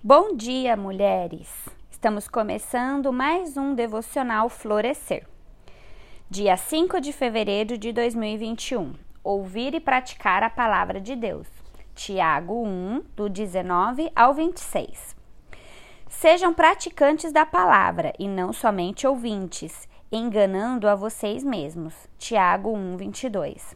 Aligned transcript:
Bom 0.00 0.36
dia, 0.36 0.76
mulheres! 0.76 1.52
Estamos 1.90 2.28
começando 2.28 3.12
mais 3.12 3.56
um 3.56 3.74
devocional 3.74 4.48
Florescer. 4.48 5.26
Dia 6.30 6.56
5 6.56 7.00
de 7.00 7.12
fevereiro 7.12 7.76
de 7.76 7.92
2021. 7.92 8.92
Ouvir 9.24 9.74
e 9.74 9.80
praticar 9.80 10.44
a 10.44 10.48
palavra 10.48 11.00
de 11.00 11.16
Deus. 11.16 11.48
Tiago 11.96 12.64
1, 12.64 13.06
do 13.16 13.28
19 13.28 14.08
ao 14.14 14.32
26. 14.32 15.16
Sejam 16.06 16.54
praticantes 16.54 17.32
da 17.32 17.44
palavra 17.44 18.12
e 18.20 18.28
não 18.28 18.52
somente 18.52 19.04
ouvintes, 19.04 19.88
enganando 20.12 20.86
a 20.86 20.94
vocês 20.94 21.42
mesmos. 21.42 21.92
Tiago 22.16 22.72
1, 22.72 22.96
22. 22.98 23.74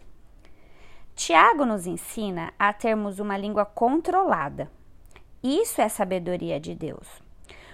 Tiago 1.16 1.66
nos 1.66 1.84
ensina 1.84 2.52
a 2.56 2.72
termos 2.72 3.18
uma 3.18 3.36
língua 3.36 3.64
controlada 3.64 4.70
isso 5.42 5.80
é 5.80 5.88
sabedoria 5.88 6.60
de 6.60 6.74
Deus. 6.74 7.08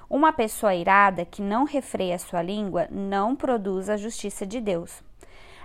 Uma 0.09 0.33
pessoa 0.33 0.75
irada 0.75 1.27
que 1.27 1.43
não 1.43 1.65
refreia 1.65 2.19
sua 2.19 2.41
língua 2.41 2.89
não 2.91 3.37
produz 3.37 3.91
a 3.91 3.97
justiça 3.97 4.47
de 4.47 4.59
Deus. 4.59 5.03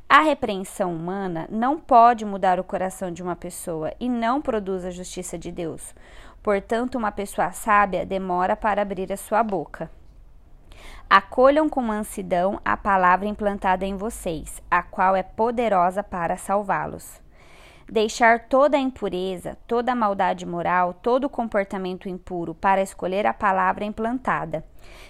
A 0.10 0.20
repreensão 0.20 0.94
humana 0.94 1.48
não 1.50 1.80
pode 1.80 2.26
mudar 2.26 2.60
o 2.60 2.64
coração 2.64 3.10
de 3.10 3.24
uma 3.24 3.38
pessoa 3.38 3.94
e 4.02 4.10
não 4.10 4.42
produz 4.42 4.84
a 4.84 4.92
justiça 4.92 5.38
de 5.38 5.50
Deus. 5.50 5.96
Portanto, 6.44 6.98
uma 6.98 7.12
pessoa 7.12 7.54
sábia 7.54 8.06
demora 8.06 8.56
para 8.56 8.82
abrir 8.82 9.14
a 9.14 9.18
sua 9.18 9.42
boca. 9.42 9.90
Acolham 11.10 11.70
com 11.70 11.82
mansidão 11.82 12.60
a 12.66 12.76
palavra 12.76 13.28
implantada 13.30 13.86
em 13.86 13.96
vocês, 13.96 14.62
a 14.70 14.84
qual 14.84 15.16
é 15.16 15.24
poderosa 15.24 16.04
para 16.04 16.36
salvá-los 16.36 17.24
deixar 17.94 18.48
toda 18.48 18.76
a 18.76 18.80
impureza, 18.80 19.56
toda 19.68 19.92
a 19.92 19.96
maldade 19.96 20.48
moral, 20.48 20.96
todo 20.96 21.26
o 21.26 21.30
comportamento 21.30 22.10
impuro 22.10 22.56
para 22.56 22.82
escolher 22.82 23.28
a 23.28 23.34
palavra 23.36 23.86
implantada. 23.86 24.66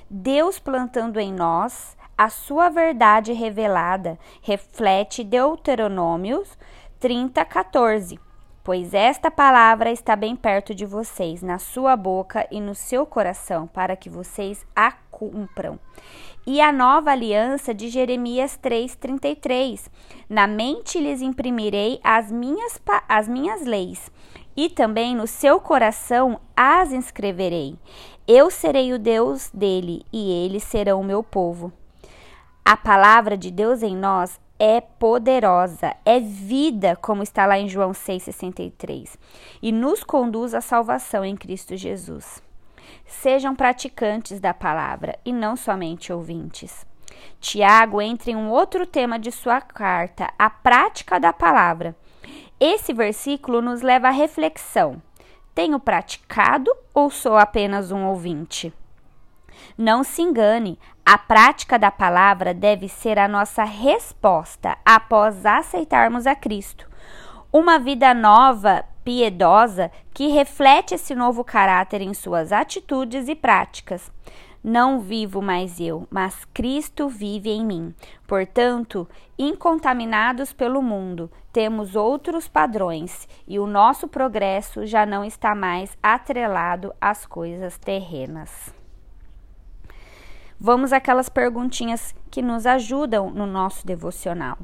Deus 0.10 0.60
plantando 0.60 1.18
em 1.18 1.32
nós 1.32 1.96
a 2.18 2.30
sua 2.30 2.68
verdade 2.68 3.32
revelada, 3.32 4.20
reflete 4.42 5.24
Deuteronômios 5.24 6.58
30, 7.00 7.46
14. 7.46 8.20
Pois 8.62 8.94
esta 8.94 9.32
palavra 9.32 9.90
está 9.90 10.14
bem 10.14 10.36
perto 10.36 10.76
de 10.76 10.86
vocês, 10.86 11.42
na 11.42 11.60
sua 11.60 11.96
boca 11.96 12.46
e 12.52 12.60
no 12.60 12.76
seu 12.76 13.06
coração, 13.06 13.66
para 13.66 13.96
que 13.96 14.10
vocês 14.10 14.66
a 14.76 14.92
cumpram 15.30 15.80
e 16.46 16.60
a 16.60 16.72
nova 16.72 17.12
aliança 17.12 17.74
de 17.74 17.90
Jeremias 17.90 18.58
3:33. 18.58 19.90
Na 20.30 20.48
mente 20.48 21.00
lhes 21.00 21.22
imprimirei 21.22 22.00
as 22.04 22.32
minhas 22.32 22.80
as 23.08 23.28
minhas 23.28 23.66
leis, 23.66 24.12
e 24.56 24.70
também 24.70 25.16
no 25.16 25.28
seu 25.28 25.60
coração 25.60 26.40
as 26.56 26.92
inscreverei. 26.92 27.78
Eu 28.28 28.50
serei 28.50 28.94
o 28.94 29.00
Deus 29.00 29.50
dele, 29.54 30.06
e 30.12 30.32
eles 30.46 30.64
serão 30.64 31.02
o 31.02 31.04
meu 31.04 31.24
povo. 31.24 31.72
A 32.64 32.78
palavra 32.78 33.38
de 33.38 33.52
Deus 33.52 33.84
em 33.84 33.96
nós 33.96 34.40
é 34.58 34.80
poderosa, 34.80 35.94
é 36.06 36.20
vida, 36.20 36.96
como 36.96 37.22
está 37.22 37.46
lá 37.46 37.60
em 37.60 37.68
João 37.68 37.92
6,63, 37.92 39.18
e 39.62 39.72
nos 39.72 40.04
conduz 40.04 40.54
à 40.54 40.62
salvação 40.62 41.26
em 41.26 41.36
Cristo 41.36 41.76
Jesus. 41.76 42.42
Sejam 43.06 43.56
praticantes 43.56 44.40
da 44.40 44.54
palavra 44.54 45.18
e 45.26 45.32
não 45.32 45.56
somente 45.56 46.12
ouvintes. 46.12 46.86
Tiago 47.40 48.02
entra 48.02 48.32
em 48.32 48.36
um 48.36 48.50
outro 48.50 48.86
tema 48.86 49.20
de 49.20 49.32
sua 49.32 49.62
carta, 49.62 50.32
a 50.38 50.50
prática 50.50 51.20
da 51.20 51.32
palavra. 51.32 51.96
Esse 52.60 52.94
versículo 52.94 53.62
nos 53.62 53.82
leva 53.82 54.08
à 54.08 54.12
reflexão: 54.12 55.02
tenho 55.54 55.80
praticado 55.80 56.72
ou 56.94 57.10
sou 57.10 57.38
apenas 57.38 57.92
um 57.92 58.06
ouvinte? 58.06 58.74
Não 59.78 60.04
se 60.04 60.22
engane, 60.22 60.80
a 61.06 61.18
prática 61.18 61.78
da 61.78 61.92
palavra 61.92 62.54
deve 62.54 62.88
ser 62.88 63.20
a 63.20 63.28
nossa 63.28 63.64
resposta 63.64 64.78
após 64.86 65.46
aceitarmos 65.46 66.26
a 66.26 66.36
Cristo. 66.36 66.90
Uma 67.52 67.78
vida 67.78 68.14
nova 68.14 68.84
piedosa 69.04 69.92
que 70.14 70.28
reflete 70.28 70.96
esse 70.96 71.14
novo 71.14 71.44
caráter 71.44 72.02
em 72.02 72.14
suas 72.14 72.52
atitudes 72.52 73.28
e 73.28 73.36
práticas. 73.36 74.12
Não 74.64 75.02
vivo 75.02 75.42
mais 75.42 75.80
eu, 75.80 76.08
mas 76.10 76.46
Cristo 76.54 77.10
vive 77.10 77.50
em 77.50 77.66
mim. 77.66 77.94
Portanto, 78.26 79.08
incontaminados 79.38 80.54
pelo 80.54 80.82
mundo, 80.82 81.30
temos 81.52 81.98
outros 81.98 82.48
padrões 82.48 83.28
e 83.46 83.60
o 83.60 83.68
nosso 83.68 84.08
progresso 84.08 84.86
já 84.86 85.06
não 85.06 85.26
está 85.26 85.54
mais 85.54 85.98
atrelado 86.02 86.94
às 87.02 87.26
coisas 87.26 87.78
terrenas. 87.78 88.74
Vamos 90.66 90.94
àquelas 90.94 91.28
perguntinhas 91.28 92.16
que 92.32 92.42
nos 92.42 92.66
ajudam 92.66 93.30
no 93.30 93.46
nosso 93.46 93.86
devocional. 93.86 94.58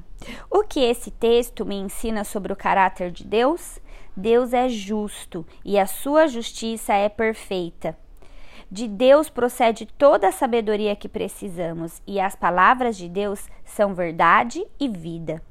O 0.49 0.63
que 0.63 0.79
esse 0.79 1.11
texto 1.11 1.65
me 1.65 1.75
ensina 1.75 2.23
sobre 2.23 2.53
o 2.53 2.55
caráter 2.55 3.11
de 3.11 3.27
Deus? 3.27 3.79
Deus 4.15 4.53
é 4.53 4.69
justo 4.69 5.45
e 5.65 5.77
a 5.77 5.85
sua 5.85 6.25
justiça 6.29 6.93
é 6.93 7.09
perfeita. 7.09 7.97
De 8.71 8.87
Deus 8.87 9.29
procede 9.29 9.85
toda 9.85 10.29
a 10.29 10.31
sabedoria 10.31 10.95
que 10.95 11.09
precisamos, 11.09 12.01
e 12.07 12.17
as 12.17 12.33
palavras 12.33 12.95
de 12.95 13.09
Deus 13.09 13.49
são 13.66 13.93
verdade 13.93 14.66
e 14.79 14.87
vida. 14.87 15.43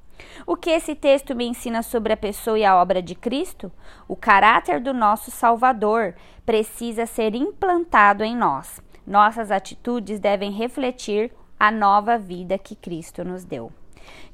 O 0.47 0.57
que 0.57 0.71
esse 0.71 0.95
texto 0.95 1.35
me 1.35 1.45
ensina 1.45 1.83
sobre 1.83 2.15
a 2.15 2.17
pessoa 2.17 2.59
e 2.59 2.65
a 2.65 2.81
obra 2.81 3.03
de 3.03 3.15
Cristo? 3.15 3.71
O 4.09 4.17
caráter 4.17 4.81
do 4.81 4.95
nosso 4.95 5.31
Salvador 5.31 6.15
precisa 6.47 7.05
ser 7.05 7.35
implantado 7.35 8.25
em 8.25 8.35
nós. 8.35 8.81
Nossas 9.09 9.51
atitudes 9.51 10.21
devem 10.21 10.53
refletir 10.53 11.33
a 11.59 11.71
nova 11.71 12.19
vida 12.19 12.59
que 12.59 12.77
Cristo 12.77 13.25
nos 13.25 13.43
deu. 13.43 13.73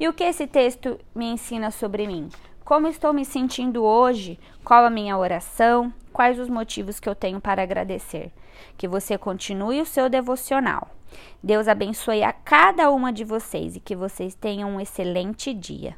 E 0.01 0.09
o 0.09 0.12
que 0.12 0.25
esse 0.25 0.49
texto 0.49 0.99
me 1.15 1.27
ensina 1.27 1.71
sobre 1.71 2.09
mim? 2.09 2.29
Como 2.65 2.89
estou 2.89 3.12
me 3.12 3.25
sentindo 3.25 3.85
hoje? 3.85 4.37
Qual 4.65 4.85
a 4.85 4.91
minha 4.91 5.17
oração? 5.17 5.95
Quais 6.12 6.41
os 6.41 6.49
motivos 6.49 6.99
que 6.99 7.09
eu 7.09 7.15
tenho 7.15 7.41
para 7.41 7.62
agradecer? 7.62 8.33
Que 8.77 8.89
você 8.89 9.17
continue 9.17 9.81
o 9.81 9.87
seu 9.87 10.09
devocional. 10.09 10.91
Deus 11.41 11.69
abençoe 11.69 12.25
a 12.25 12.33
cada 12.33 12.91
uma 12.91 13.12
de 13.12 13.23
vocês 13.23 13.77
e 13.77 13.81
que 13.81 13.95
vocês 13.95 14.35
tenham 14.35 14.71
um 14.71 14.81
excelente 14.81 15.55
dia. 15.55 15.97